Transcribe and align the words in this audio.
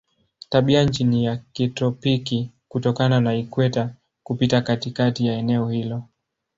Tabianchi 0.49 1.03
ni 1.03 1.25
ya 1.25 1.37
kitropiki 1.37 2.51
kutokana 2.67 3.19
na 3.21 3.35
ikweta 3.35 3.93
kupita 4.23 4.61
katikati 4.61 5.25
ya 5.27 5.33
eneo 5.33 5.69
hilo. 5.69 6.03